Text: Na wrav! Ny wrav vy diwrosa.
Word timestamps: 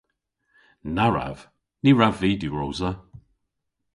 Na 0.95 1.05
wrav! 1.09 1.37
Ny 1.83 1.91
wrav 1.93 2.15
vy 2.21 2.31
diwrosa. 2.41 2.91